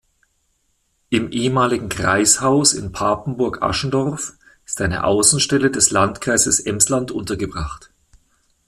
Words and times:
Im 1.11 1.31
ehemaligen 1.31 1.87
Kreishaus 1.87 2.73
in 2.73 2.91
Papenburg-Aschendorf 2.91 4.33
ist 4.65 4.81
eine 4.81 5.03
Außenstelle 5.03 5.69
des 5.69 5.91
Landkreises 5.91 6.59
Emsland 6.59 7.11
untergebracht. 7.11 7.91